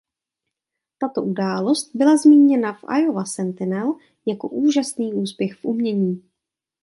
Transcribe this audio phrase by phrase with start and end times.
[0.97, 6.23] Tato událost byla zmíněna v "Iowa Sentinel" jako "„úžasný úspěch v umění“".